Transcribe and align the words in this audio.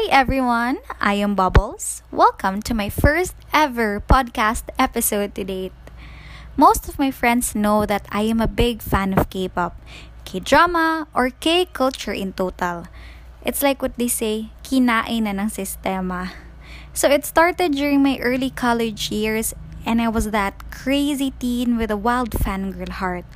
Hi 0.00 0.08
everyone, 0.24 0.80
I 0.96 1.20
am 1.20 1.36
Bubbles. 1.36 2.00
Welcome 2.08 2.64
to 2.64 2.72
my 2.72 2.88
first 2.88 3.36
ever 3.52 4.00
podcast 4.00 4.64
episode 4.80 5.36
to 5.36 5.44
date. 5.44 5.76
Most 6.56 6.88
of 6.88 6.96
my 6.96 7.12
friends 7.12 7.52
know 7.52 7.84
that 7.84 8.08
I 8.08 8.24
am 8.24 8.40
a 8.40 8.48
big 8.48 8.80
fan 8.80 9.12
of 9.12 9.28
K 9.28 9.44
pop, 9.52 9.76
K 10.24 10.40
drama, 10.40 11.04
or 11.12 11.28
K 11.28 11.68
culture 11.68 12.16
in 12.16 12.32
total. 12.32 12.88
It's 13.44 13.60
like 13.60 13.84
what 13.84 14.00
they 14.00 14.08
say, 14.08 14.48
kinain 14.64 15.28
na 15.28 15.36
ng 15.36 15.52
sistema. 15.52 16.32
So 16.96 17.12
it 17.12 17.28
started 17.28 17.76
during 17.76 18.00
my 18.00 18.16
early 18.24 18.48
college 18.48 19.12
years, 19.12 19.52
and 19.84 20.00
I 20.00 20.08
was 20.08 20.32
that 20.32 20.72
crazy 20.72 21.36
teen 21.36 21.76
with 21.76 21.92
a 21.92 22.00
wild 22.00 22.32
fangirl 22.32 23.04
heart. 23.04 23.28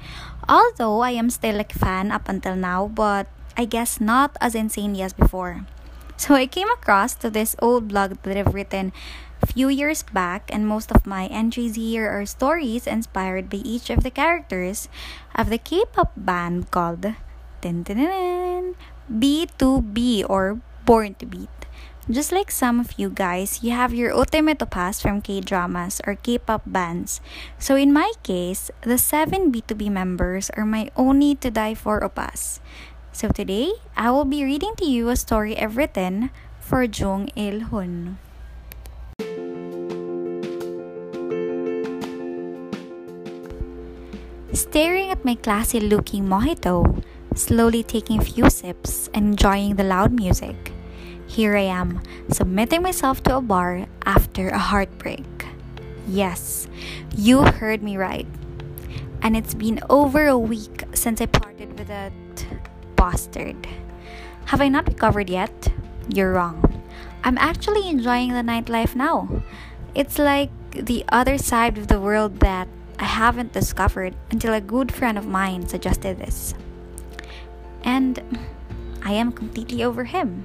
Although 0.48 1.04
I 1.04 1.12
am 1.12 1.28
still 1.28 1.60
a 1.60 1.68
fan 1.68 2.08
up 2.08 2.24
until 2.24 2.56
now, 2.56 2.88
but 2.88 3.28
I 3.52 3.68
guess 3.68 4.00
not 4.00 4.40
as 4.40 4.56
insanely 4.56 5.04
as 5.04 5.12
before. 5.12 5.68
So 6.16 6.34
I 6.34 6.46
came 6.46 6.70
across 6.70 7.14
to 7.20 7.28
this 7.28 7.56
old 7.58 7.88
blog 7.88 8.22
that 8.22 8.36
I've 8.36 8.54
written 8.54 8.92
a 9.42 9.46
few 9.46 9.68
years 9.68 10.02
back, 10.02 10.48
and 10.48 10.66
most 10.66 10.90
of 10.90 11.06
my 11.06 11.26
entries 11.26 11.74
here 11.74 12.08
are 12.08 12.24
stories 12.24 12.86
inspired 12.86 13.50
by 13.50 13.58
each 13.58 13.90
of 13.90 14.02
the 14.02 14.10
characters 14.10 14.88
of 15.34 15.50
the 15.50 15.58
K-pop 15.58 16.12
band 16.16 16.70
called 16.70 17.14
BTOB 19.10 20.24
or 20.30 20.60
Born 20.86 21.14
to 21.18 21.26
Beat. 21.26 21.50
Just 22.08 22.32
like 22.32 22.50
some 22.50 22.80
of 22.80 22.98
you 23.00 23.08
guys, 23.08 23.64
you 23.64 23.72
have 23.72 23.92
your 23.92 24.12
ultimate 24.12 24.60
oppas 24.60 25.00
from 25.00 25.24
K 25.24 25.40
dramas 25.40 26.04
or 26.06 26.20
K 26.20 26.36
pop 26.36 26.60
bands. 26.64 27.24
So 27.58 27.76
in 27.76 27.92
my 27.92 28.12
case, 28.22 28.70
the 28.84 28.98
seven 28.98 29.50
BTOB 29.50 29.88
members 29.88 30.50
are 30.52 30.68
my 30.68 30.92
only 30.96 31.34
to 31.40 31.50
die 31.50 31.72
for 31.72 32.04
oppas. 32.04 32.60
So 33.14 33.28
today, 33.30 33.70
I 33.96 34.10
will 34.10 34.26
be 34.26 34.42
reading 34.42 34.74
to 34.82 34.84
you 34.84 35.08
a 35.08 35.14
story 35.14 35.54
I've 35.54 35.76
written 35.76 36.34
for 36.58 36.82
Jung 36.82 37.30
Ilhoon. 37.38 38.18
Staring 44.50 45.14
at 45.14 45.24
my 45.24 45.36
classy 45.38 45.78
looking 45.78 46.26
mojito, 46.26 47.04
slowly 47.38 47.84
taking 47.84 48.18
a 48.18 48.24
few 48.24 48.50
sips 48.50 49.08
and 49.14 49.38
enjoying 49.38 49.76
the 49.76 49.86
loud 49.86 50.10
music, 50.10 50.74
here 51.30 51.54
I 51.54 51.70
am, 51.70 52.02
submitting 52.34 52.82
myself 52.82 53.22
to 53.30 53.36
a 53.36 53.40
bar 53.40 53.86
after 54.04 54.48
a 54.48 54.58
heartbreak. 54.58 55.46
Yes, 56.08 56.66
you 57.14 57.46
heard 57.46 57.80
me 57.80 57.96
right. 57.96 58.26
And 59.22 59.36
it's 59.36 59.54
been 59.54 59.78
over 59.88 60.26
a 60.26 60.36
week 60.36 60.82
since 60.94 61.20
I 61.20 61.26
parted 61.26 61.78
with 61.78 61.86
that 61.86 62.10
bastard. 63.04 63.68
Have 64.46 64.62
I 64.62 64.68
not 64.68 64.88
recovered 64.88 65.28
yet? 65.28 65.52
You're 66.08 66.32
wrong. 66.32 66.56
I'm 67.22 67.36
actually 67.36 67.88
enjoying 67.88 68.32
the 68.32 68.40
nightlife 68.40 68.94
now. 68.94 69.42
It's 69.94 70.18
like 70.18 70.50
the 70.72 71.04
other 71.12 71.36
side 71.36 71.76
of 71.76 71.88
the 71.88 72.00
world 72.00 72.40
that 72.40 72.66
I 72.98 73.04
haven't 73.04 73.52
discovered 73.52 74.14
until 74.30 74.54
a 74.54 74.60
good 74.60 74.88
friend 74.90 75.18
of 75.18 75.26
mine 75.26 75.68
suggested 75.68 76.18
this. 76.18 76.54
And 77.84 78.24
I 79.04 79.12
am 79.12 79.32
completely 79.32 79.84
over 79.84 80.04
him. 80.04 80.44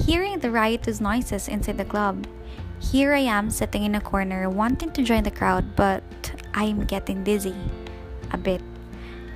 Hearing 0.00 0.38
the 0.38 0.50
riotous 0.50 0.98
noises 0.98 1.46
inside 1.46 1.76
the 1.76 1.84
club, 1.84 2.26
here 2.80 3.12
I 3.12 3.28
am 3.28 3.50
sitting 3.50 3.84
in 3.84 3.94
a 3.94 4.00
corner 4.00 4.48
wanting 4.48 4.92
to 4.92 5.02
join 5.02 5.24
the 5.24 5.38
crowd, 5.40 5.76
but 5.76 6.04
I'm 6.54 6.86
getting 6.86 7.22
dizzy. 7.22 7.56
A 8.32 8.38
bit. 8.38 8.62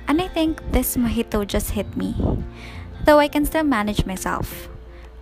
And 0.07 0.21
I 0.21 0.27
think 0.27 0.61
this 0.71 0.97
mojito 0.97 1.47
just 1.47 1.71
hit 1.71 1.97
me, 1.97 2.15
though 3.05 3.19
I 3.19 3.27
can 3.27 3.45
still 3.45 3.63
manage 3.63 4.05
myself. 4.05 4.69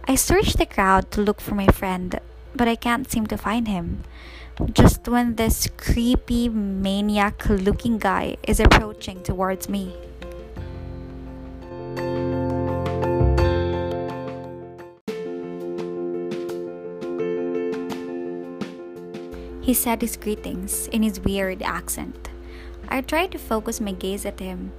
I 0.08 0.16
search 0.16 0.54
the 0.54 0.66
crowd 0.66 1.12
to 1.12 1.22
look 1.22 1.40
for 1.40 1.56
my 1.56 1.68
friend, 1.68 2.20
but 2.56 2.68
I 2.68 2.76
can't 2.76 3.10
seem 3.10 3.28
to 3.28 3.38
find 3.38 3.68
him. 3.68 4.04
Just 4.74 5.08
when 5.08 5.36
this 5.36 5.68
creepy, 5.78 6.50
maniac 6.50 7.48
looking 7.48 7.98
guy 7.98 8.38
is 8.44 8.60
approaching 8.60 9.24
towards 9.24 9.70
me. 9.70 9.96
He 19.62 19.76
said 19.76 20.02
his 20.02 20.18
greetings 20.18 20.88
in 20.88 21.04
his 21.04 21.22
weird 21.22 21.62
accent. 21.62 22.31
I 22.92 23.00
tried 23.00 23.32
to 23.32 23.40
focus 23.40 23.80
my 23.80 23.94
gaze 23.94 24.26
at 24.26 24.42
him. 24.42 24.74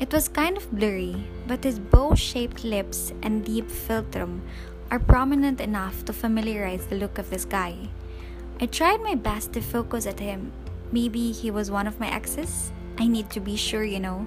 It 0.00 0.10
was 0.10 0.26
kind 0.26 0.56
of 0.56 0.72
blurry, 0.72 1.28
but 1.46 1.62
his 1.62 1.78
bow 1.78 2.14
shaped 2.14 2.64
lips 2.64 3.12
and 3.22 3.44
deep 3.44 3.68
philtrum 3.68 4.40
are 4.90 4.98
prominent 4.98 5.60
enough 5.60 6.02
to 6.06 6.14
familiarize 6.14 6.86
the 6.86 6.96
look 6.96 7.18
of 7.18 7.28
this 7.28 7.44
guy. 7.44 7.76
I 8.58 8.64
tried 8.64 9.02
my 9.02 9.14
best 9.14 9.52
to 9.52 9.60
focus 9.60 10.06
at 10.06 10.18
him. 10.18 10.50
Maybe 10.92 11.30
he 11.30 11.50
was 11.50 11.70
one 11.70 11.86
of 11.86 12.00
my 12.00 12.08
exes? 12.08 12.72
I 12.96 13.06
need 13.06 13.28
to 13.36 13.40
be 13.40 13.54
sure, 13.54 13.84
you 13.84 14.00
know. 14.00 14.26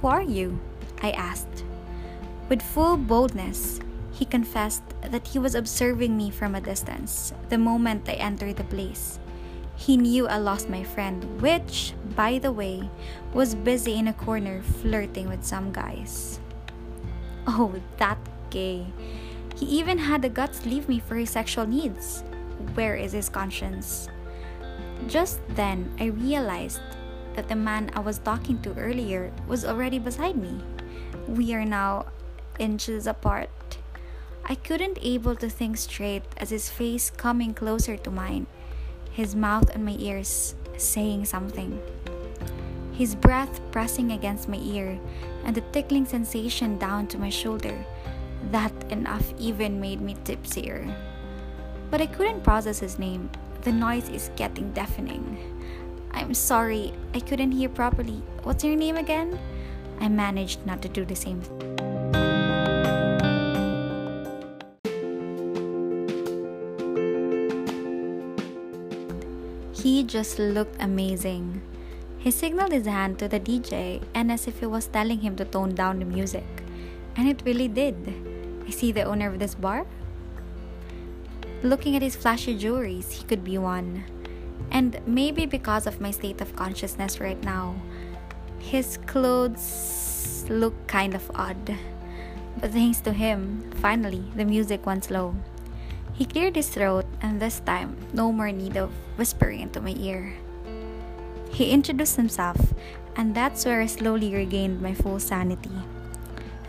Who 0.00 0.06
are 0.06 0.22
you? 0.22 0.60
I 1.02 1.10
asked. 1.10 1.64
With 2.48 2.62
full 2.62 2.96
boldness, 2.96 3.80
he 4.12 4.24
confessed 4.24 4.84
that 5.02 5.26
he 5.26 5.40
was 5.40 5.56
observing 5.56 6.16
me 6.16 6.30
from 6.30 6.54
a 6.54 6.60
distance 6.60 7.34
the 7.48 7.58
moment 7.58 8.08
I 8.08 8.12
entered 8.12 8.54
the 8.54 8.70
place. 8.70 9.18
He 9.76 9.96
knew 9.96 10.26
I 10.28 10.38
lost 10.38 10.70
my 10.70 10.84
friend, 10.84 11.40
which, 11.40 11.94
by 12.14 12.38
the 12.38 12.52
way, 12.52 12.88
was 13.32 13.54
busy 13.54 13.94
in 13.94 14.08
a 14.08 14.12
corner 14.12 14.62
flirting 14.62 15.28
with 15.28 15.44
some 15.44 15.72
guys. 15.72 16.38
Oh, 17.46 17.74
that 17.98 18.18
gay. 18.50 18.86
He 19.56 19.66
even 19.66 19.98
had 19.98 20.22
the 20.22 20.28
guts 20.28 20.60
to 20.60 20.68
leave 20.68 20.88
me 20.88 21.00
for 21.00 21.16
his 21.16 21.30
sexual 21.30 21.66
needs. 21.66 22.22
Where 22.74 22.94
is 22.94 23.12
his 23.12 23.28
conscience? 23.28 24.08
Just 25.06 25.40
then, 25.50 25.92
I 25.98 26.06
realized 26.06 26.80
that 27.34 27.48
the 27.48 27.56
man 27.56 27.90
I 27.94 28.00
was 28.00 28.18
talking 28.18 28.62
to 28.62 28.74
earlier 28.78 29.32
was 29.46 29.64
already 29.64 29.98
beside 29.98 30.36
me. 30.36 30.62
We 31.26 31.52
are 31.52 31.64
now 31.64 32.06
inches 32.58 33.06
apart. 33.06 33.50
I 34.46 34.54
couldn't 34.54 34.98
able 35.02 35.34
to 35.36 35.50
think 35.50 35.76
straight 35.78 36.22
as 36.36 36.50
his 36.50 36.70
face 36.70 37.10
coming 37.10 37.54
closer 37.54 37.96
to 37.96 38.10
mine 38.10 38.43
his 39.14 39.36
mouth 39.36 39.70
on 39.76 39.84
my 39.84 39.94
ears, 40.00 40.56
saying 40.76 41.24
something. 41.24 41.80
His 42.92 43.14
breath 43.14 43.60
pressing 43.70 44.10
against 44.10 44.48
my 44.48 44.58
ear, 44.58 44.98
and 45.44 45.54
the 45.54 45.62
tickling 45.70 46.04
sensation 46.04 46.78
down 46.78 47.06
to 47.08 47.18
my 47.18 47.30
shoulder. 47.30 47.78
That 48.50 48.74
enough 48.90 49.32
even 49.38 49.80
made 49.80 50.00
me 50.00 50.16
tipsier. 50.24 50.82
But 51.92 52.00
I 52.00 52.06
couldn't 52.06 52.42
process 52.42 52.80
his 52.80 52.98
name. 52.98 53.30
The 53.62 53.70
noise 53.70 54.08
is 54.08 54.30
getting 54.34 54.72
deafening. 54.72 55.38
I'm 56.10 56.34
sorry, 56.34 56.92
I 57.14 57.20
couldn't 57.20 57.52
hear 57.52 57.68
properly. 57.68 58.20
What's 58.42 58.64
your 58.64 58.76
name 58.76 58.96
again? 58.96 59.38
I 60.00 60.08
managed 60.08 60.66
not 60.66 60.82
to 60.82 60.88
do 60.88 61.04
the 61.04 61.14
same. 61.14 61.40
He 69.84 70.02
just 70.02 70.38
looked 70.38 70.80
amazing. 70.80 71.60
He 72.16 72.30
signaled 72.30 72.72
his 72.72 72.86
hand 72.86 73.18
to 73.18 73.28
the 73.28 73.38
DJ 73.38 74.02
and 74.14 74.32
as 74.32 74.46
if 74.48 74.60
he 74.60 74.64
was 74.64 74.86
telling 74.86 75.20
him 75.20 75.36
to 75.36 75.44
tone 75.44 75.74
down 75.74 75.98
the 75.98 76.06
music. 76.06 76.46
And 77.16 77.28
it 77.28 77.42
really 77.44 77.68
did. 77.68 77.94
I 78.66 78.70
see 78.70 78.92
the 78.92 79.02
owner 79.02 79.28
of 79.28 79.38
this 79.38 79.54
bar. 79.54 79.84
Looking 81.62 81.96
at 81.96 82.00
his 82.00 82.16
flashy 82.16 82.58
jewelries, 82.58 83.12
he 83.12 83.24
could 83.24 83.44
be 83.44 83.58
one. 83.58 84.04
And 84.70 84.98
maybe 85.06 85.44
because 85.44 85.86
of 85.86 86.00
my 86.00 86.12
state 86.12 86.40
of 86.40 86.56
consciousness 86.56 87.20
right 87.20 87.44
now, 87.44 87.74
his 88.60 88.96
clothes 89.04 90.46
look 90.48 90.72
kind 90.86 91.12
of 91.14 91.30
odd. 91.34 91.76
But 92.58 92.70
thanks 92.70 93.00
to 93.00 93.12
him, 93.12 93.70
finally, 93.82 94.24
the 94.34 94.46
music 94.46 94.86
went 94.86 95.04
slow. 95.04 95.34
He 96.14 96.24
cleared 96.24 96.54
his 96.54 96.68
throat, 96.68 97.06
and 97.20 97.42
this 97.42 97.58
time, 97.60 97.96
no 98.12 98.30
more 98.30 98.52
need 98.52 98.76
of 98.76 98.94
whispering 99.18 99.60
into 99.60 99.80
my 99.80 99.94
ear. 99.98 100.32
He 101.50 101.70
introduced 101.70 102.14
himself, 102.14 102.56
and 103.16 103.34
that's 103.34 103.64
where 103.64 103.82
I 103.82 103.86
slowly 103.86 104.32
regained 104.32 104.80
my 104.80 104.94
full 104.94 105.18
sanity. 105.18 105.74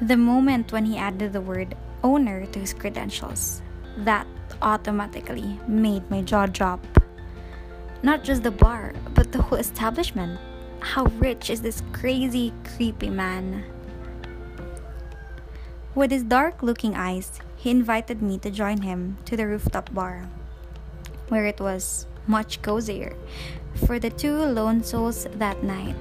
The 0.02 0.18
moment 0.18 0.74
when 0.74 0.86
he 0.86 0.98
added 0.98 1.34
the 1.34 1.42
word 1.42 1.78
owner 2.04 2.46
to 2.48 2.60
his 2.60 2.74
credentials, 2.74 3.62
that 3.98 4.28
automatically 4.62 5.60
made 5.68 6.10
my 6.10 6.22
jaw 6.22 6.48
drop. 6.48 6.82
Not 8.02 8.24
just 8.24 8.44
the 8.44 8.52
bar, 8.52 8.94
but 9.14 9.32
the 9.32 9.42
whole 9.42 9.58
establishment. 9.58 10.40
How 10.80 11.06
rich 11.18 11.50
is 11.50 11.62
this 11.62 11.82
crazy, 11.94 12.54
creepy 12.76 13.10
man? 13.10 13.64
With 15.96 16.12
his 16.12 16.24
dark 16.24 16.62
looking 16.62 16.96
eyes, 16.96 17.40
he 17.66 17.72
invited 17.72 18.22
me 18.22 18.38
to 18.38 18.52
join 18.52 18.80
him 18.86 19.18
to 19.26 19.36
the 19.36 19.48
rooftop 19.48 19.92
bar, 19.92 20.30
where 21.30 21.48
it 21.48 21.60
was 21.60 22.06
much 22.28 22.62
cozier 22.62 23.18
for 23.88 23.98
the 23.98 24.12
two 24.12 24.38
lone 24.38 24.84
souls 24.84 25.26
that 25.42 25.64
night. 25.64 25.98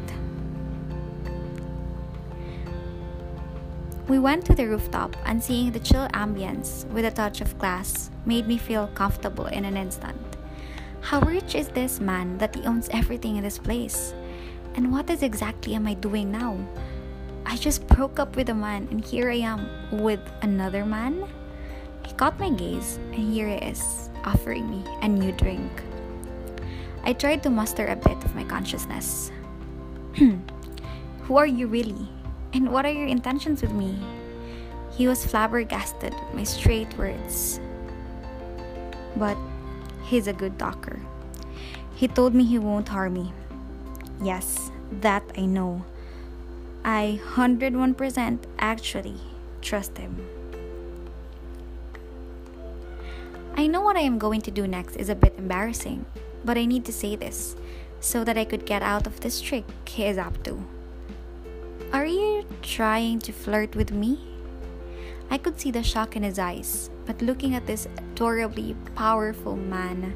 We 4.08 4.19
went 4.19 4.44
to 4.44 4.55
the 4.55 4.69
rooftop, 4.69 5.16
and 5.25 5.43
seeing 5.43 5.72
the 5.72 5.81
chill 5.81 6.06
ambience 6.12 6.84
with 6.93 7.06
a 7.06 7.11
touch 7.11 7.40
of 7.40 7.56
glass 7.56 8.11
made 8.26 8.46
me 8.46 8.58
feel 8.58 8.88
comfortable 8.88 9.46
in 9.46 9.64
an 9.64 9.78
instant. 9.78 10.20
How 11.00 11.20
rich 11.20 11.55
is 11.55 11.69
this 11.69 11.99
man 11.99 12.37
that 12.44 12.55
he 12.55 12.69
owns 12.69 12.90
everything 12.93 13.37
in 13.37 13.43
this 13.43 13.56
place? 13.56 14.12
And 14.75 14.93
what 14.93 15.08
is 15.08 15.22
exactly 15.22 15.75
am 15.75 15.87
I 15.87 15.94
doing 15.94 16.31
now? 16.31 16.58
I 17.46 17.56
just 17.56 17.87
broke 17.88 18.19
up 18.19 18.37
with 18.37 18.50
a 18.50 18.55
man, 18.55 18.87
and 18.90 19.02
here 19.02 19.31
I 19.31 19.40
am 19.40 19.64
with 19.90 20.20
another 20.43 20.84
man? 20.84 21.25
He 22.06 22.12
caught 22.14 22.38
my 22.38 22.50
gaze, 22.50 22.98
and 23.12 23.32
here 23.32 23.48
he 23.48 23.56
is, 23.56 24.10
offering 24.24 24.70
me 24.70 24.84
a 25.02 25.08
new 25.08 25.32
drink. 25.32 25.70
I 27.02 27.12
tried 27.12 27.42
to 27.42 27.50
muster 27.50 27.86
a 27.86 27.96
bit 27.96 28.24
of 28.24 28.34
my 28.34 28.44
consciousness. 28.44 29.30
Who 30.14 31.36
are 31.36 31.46
you 31.46 31.66
really? 31.66 32.08
And 32.52 32.70
what 32.70 32.86
are 32.86 32.92
your 32.92 33.06
intentions 33.06 33.62
with 33.62 33.72
me? 33.72 33.98
He 34.92 35.08
was 35.08 35.26
flabbergasted 35.26 36.14
at 36.14 36.34
my 36.34 36.44
straight 36.44 36.96
words. 36.96 37.60
But 39.16 39.36
he's 40.04 40.28
a 40.28 40.32
good 40.32 40.58
talker. 40.58 41.00
He 41.94 42.08
told 42.08 42.34
me 42.34 42.44
he 42.44 42.58
won't 42.58 42.88
harm 42.88 43.14
me. 43.14 43.32
Yes, 44.22 44.70
that 45.00 45.24
I 45.36 45.46
know. 45.46 45.84
I 46.84 47.20
101% 47.34 48.38
actually 48.58 49.20
trust 49.62 49.98
him. 49.98 50.33
I 53.64 53.66
know 53.66 53.81
what 53.81 53.96
I 53.96 54.00
am 54.00 54.19
going 54.19 54.43
to 54.43 54.50
do 54.50 54.66
next 54.69 54.96
is 54.96 55.08
a 55.08 55.14
bit 55.14 55.37
embarrassing, 55.38 56.05
but 56.44 56.58
I 56.58 56.66
need 56.66 56.84
to 56.84 56.93
say 56.93 57.16
this 57.16 57.56
so 57.99 58.22
that 58.22 58.37
I 58.37 58.44
could 58.44 58.66
get 58.66 58.82
out 58.82 59.06
of 59.06 59.20
this 59.20 59.40
trick 59.40 59.64
he 59.88 60.05
is 60.05 60.19
up 60.19 60.43
to. 60.44 60.62
Are 61.90 62.05
you 62.05 62.44
trying 62.61 63.20
to 63.20 63.32
flirt 63.32 63.75
with 63.75 63.90
me? 63.90 64.20
I 65.31 65.38
could 65.38 65.58
see 65.58 65.70
the 65.70 65.82
shock 65.82 66.14
in 66.14 66.22
his 66.22 66.38
eyes, 66.38 66.90
but 67.06 67.22
looking 67.22 67.55
at 67.55 67.66
this 67.66 67.88
adorably 67.96 68.76
powerful 68.96 69.56
man, 69.56 70.14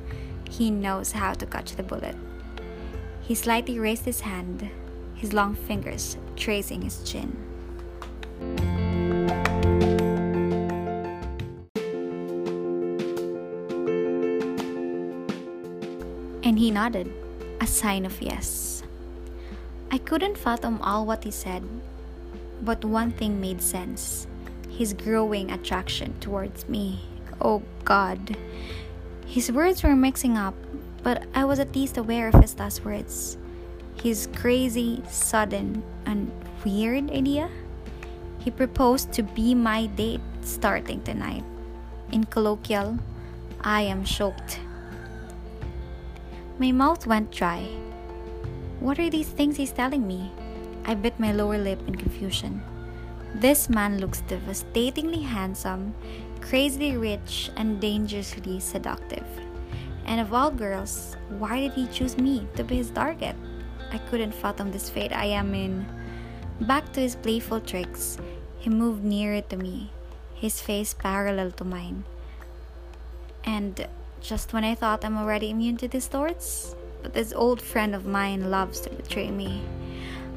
he 0.51 0.71
knows 0.71 1.13
how 1.13 1.33
to 1.33 1.47
catch 1.47 1.75
the 1.75 1.83
bullet. 1.83 2.17
He 3.23 3.35
slightly 3.35 3.79
raised 3.79 4.05
his 4.05 4.21
hand, 4.21 4.69
his 5.15 5.33
long 5.33 5.55
fingers 5.55 6.19
tracing 6.37 6.83
his 6.83 7.03
chin. 7.03 7.35
And 16.43 16.59
he 16.59 16.71
nodded, 16.71 17.13
a 17.61 17.67
sign 17.67 18.07
of 18.07 18.21
yes. 18.23 18.83
I 19.91 19.99
couldn't 19.99 20.39
fathom 20.39 20.81
all 20.83 21.07
what 21.07 21.25
he 21.25 21.31
said, 21.31 21.63
but 22.63 22.85
one 22.85 23.11
thing 23.13 23.41
made 23.41 23.63
sense 23.63 24.27
his 24.79 24.95
growing 24.95 25.51
attraction 25.51 26.15
towards 26.21 26.69
me. 26.69 27.01
Oh 27.41 27.63
God. 27.85 28.37
His 29.27 29.51
words 29.51 29.83
were 29.83 29.97
mixing 29.97 30.39
up, 30.39 30.55
but 31.03 31.27
I 31.35 31.45
was 31.45 31.59
at 31.59 31.75
least 31.75 31.97
aware 31.97 32.29
of 32.29 32.41
his 32.41 32.57
last 32.59 32.85
words. 32.85 33.37
His 34.01 34.29
crazy, 34.37 35.03
sudden, 35.11 35.83
and 36.07 36.31
weird 36.65 37.11
idea? 37.11 37.51
He 38.39 38.53
proposed 38.53 39.13
to 39.15 39.25
be 39.25 39.53
my 39.53 39.87
date 39.87 40.23
starting 40.43 41.03
tonight. 41.03 41.43
In 42.13 42.23
colloquial, 42.25 42.99
I 43.61 43.83
am 43.83 44.05
shocked. 44.05 44.61
My 46.59 46.73
mouth 46.73 47.07
went 47.07 47.31
dry. 47.31 47.63
What 48.81 48.99
are 48.99 49.09
these 49.09 49.29
things 49.29 49.57
he's 49.57 49.71
telling 49.71 50.05
me? 50.05 50.33
I 50.85 50.95
bit 50.95 51.15
my 51.21 51.31
lower 51.31 51.57
lip 51.57 51.79
in 51.87 51.95
confusion. 51.95 52.61
This 53.33 53.69
man 53.69 53.99
looks 54.01 54.23
devastatingly 54.23 55.23
handsome, 55.23 55.95
crazily 56.41 56.97
rich, 56.97 57.53
and 57.57 57.81
dangerously 57.81 58.59
seductive. 58.59 59.27
And 60.05 60.21
of 60.21 60.35
all 60.35 60.51
girls, 60.51 61.17
why 61.39 61.61
did 61.61 61.75
he 61.75 61.87
choose 61.87 62.19
me 62.19 62.49
to 62.57 62.65
be 62.65 62.79
his 62.79 62.91
target? 62.91 63.37
I 63.93 63.99
couldn't 64.11 64.35
fathom 64.35 64.73
this 64.73 64.91
fate 64.91 65.13
I 65.13 65.27
am 65.27 65.55
in. 65.55 65.87
Back 66.63 66.93
to 66.95 67.01
his 67.01 67.15
playful 67.15 67.61
tricks, 67.61 68.19
he 68.59 68.69
moved 68.69 69.05
nearer 69.05 69.43
to 69.43 69.57
me, 69.57 69.93
his 70.35 70.61
face 70.61 70.93
parallel 70.93 71.53
to 71.53 71.65
mine. 71.65 72.03
And 73.45 73.87
just 74.21 74.53
when 74.53 74.65
I 74.65 74.75
thought 74.75 75.05
I'm 75.05 75.17
already 75.17 75.51
immune 75.51 75.77
to 75.79 75.89
these 75.89 76.07
thoughts, 76.07 76.75
but 77.03 77.13
this 77.13 77.33
old 77.33 77.61
friend 77.61 77.95
of 77.95 78.07
mine 78.07 78.51
loves 78.51 78.81
to 78.81 78.91
betray 78.91 79.31
me. 79.31 79.63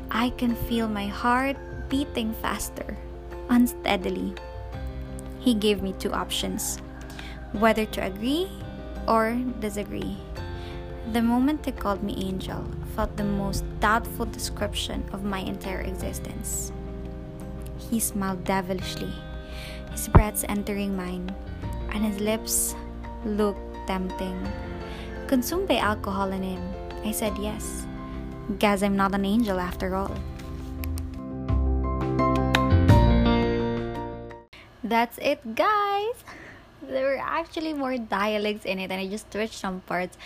I 0.10 0.30
can 0.32 0.56
feel 0.56 0.88
my 0.88 1.08
heart 1.08 1.58
beating 1.90 2.34
faster, 2.42 2.98
unsteadily. 3.50 4.34
He 5.40 5.54
gave 5.54 5.82
me 5.82 5.94
two 5.98 6.12
options 6.14 6.80
whether 7.54 7.86
to 7.86 8.06
agree 8.06 8.50
or 9.08 9.38
disagree. 9.60 10.18
The 11.12 11.22
moment 11.22 11.66
he 11.66 11.72
called 11.72 12.04
me 12.04 12.16
angel 12.16 12.64
felt 12.96 13.18
the 13.18 13.24
most 13.24 13.66
doubtful 13.80 14.26
description 14.26 15.04
of 15.12 15.24
my 15.24 15.40
entire 15.40 15.82
existence. 15.82 16.72
He 17.78 18.00
smiled 18.00 18.46
devilishly, 18.46 19.12
his 19.92 20.08
breaths 20.08 20.46
entering 20.48 20.96
mine, 20.96 21.36
and 21.92 22.06
his 22.06 22.22
lips 22.22 22.76
looked 23.26 23.71
tempting. 23.92 24.40
Consumed 25.28 25.68
by 25.68 25.84
alcohol 25.84 26.32
and 26.32 26.44
him, 26.44 26.64
I 27.04 27.12
said 27.12 27.36
yes. 27.36 27.84
Guess 28.56 28.88
I'm 28.88 28.96
not 28.96 29.12
an 29.12 29.28
angel 29.28 29.60
after 29.60 29.96
all. 30.00 30.16
That's 34.80 35.20
it, 35.20 35.44
guys! 35.56 36.24
There 36.82 37.04
were 37.04 37.20
actually 37.20 37.72
more 37.76 38.00
dialects 38.00 38.64
in 38.64 38.80
it, 38.80 38.92
and 38.92 39.00
I 39.00 39.08
just 39.08 39.32
switched 39.32 39.60
some 39.60 39.84
parts. 39.84 40.18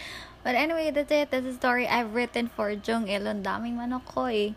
But 0.46 0.54
anyway, 0.54 0.94
that's 0.94 1.10
it. 1.10 1.34
That's 1.34 1.46
the 1.46 1.58
story 1.58 1.90
I've 1.90 2.14
written 2.14 2.48
for 2.54 2.70
Jung 2.70 3.10
Ilhoon. 3.10 3.42
Daming 3.42 3.82
manok 3.82 4.06
ko 4.06 4.30
eh. 4.30 4.54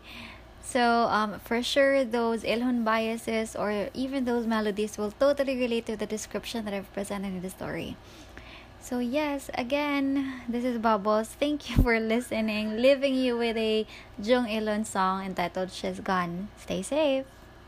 So, 0.61 1.09
um, 1.09 1.41
for 1.41 1.65
sure, 1.65 2.05
those 2.05 2.45
Ilhoon 2.45 2.85
biases 2.85 3.57
or 3.57 3.89
even 3.93 4.25
those 4.25 4.45
melodies 4.45 5.01
will 5.01 5.09
totally 5.09 5.57
relate 5.57 5.89
to 5.89 5.97
the 5.97 6.05
description 6.05 6.65
that 6.65 6.73
I've 6.77 6.93
presented 6.93 7.33
in 7.33 7.41
the 7.41 7.49
story. 7.49 7.97
So, 8.89 8.97
yes, 8.97 9.51
again, 9.53 10.41
this 10.49 10.65
is 10.65 10.79
Bubbles. 10.79 11.29
Thank 11.37 11.69
you 11.69 11.77
for 11.77 11.99
listening. 11.99 12.81
Leaving 12.81 13.13
you 13.13 13.37
with 13.37 13.55
a 13.55 13.85
Jung 14.17 14.47
Ilhoon 14.47 14.83
song 14.83 15.29
entitled 15.29 15.69
She's 15.69 15.99
Gone. 15.99 16.49
Stay 16.57 16.81
safe. 16.81 17.25